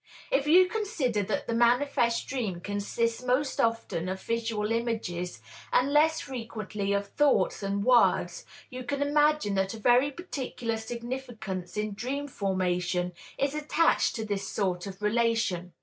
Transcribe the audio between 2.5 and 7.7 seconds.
consists most often of visual images, and less frequently of thoughts